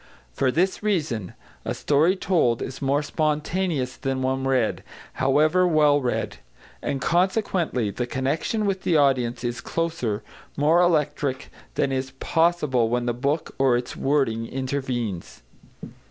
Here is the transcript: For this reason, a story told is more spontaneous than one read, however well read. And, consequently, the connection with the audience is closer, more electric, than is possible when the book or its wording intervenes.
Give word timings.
For 0.33 0.49
this 0.51 0.81
reason, 0.81 1.35
a 1.63 1.75
story 1.75 2.15
told 2.15 2.63
is 2.63 2.81
more 2.81 3.03
spontaneous 3.03 3.97
than 3.97 4.23
one 4.23 4.45
read, 4.47 4.83
however 5.21 5.67
well 5.67 6.01
read. 6.01 6.37
And, 6.81 6.99
consequently, 6.99 7.91
the 7.91 8.07
connection 8.07 8.65
with 8.65 8.81
the 8.81 8.97
audience 8.97 9.43
is 9.43 9.61
closer, 9.61 10.23
more 10.57 10.81
electric, 10.81 11.51
than 11.75 11.91
is 11.91 12.13
possible 12.19 12.89
when 12.89 13.05
the 13.05 13.13
book 13.13 13.53
or 13.59 13.77
its 13.77 13.95
wording 13.95 14.47
intervenes. 14.47 15.43